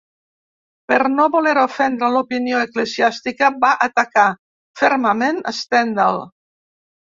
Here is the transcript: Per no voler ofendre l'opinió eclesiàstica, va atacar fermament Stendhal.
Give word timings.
Per 0.91 0.95
no 1.17 1.27
voler 1.35 1.53
ofendre 1.63 2.09
l'opinió 2.15 2.63
eclesiàstica, 2.69 3.51
va 3.67 3.71
atacar 3.89 4.27
fermament 4.83 5.41
Stendhal. 5.61 6.23